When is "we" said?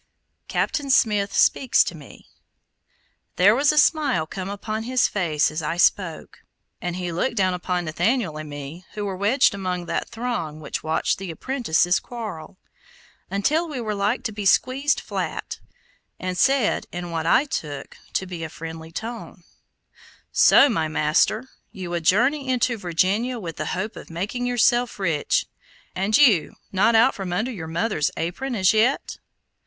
13.69-13.79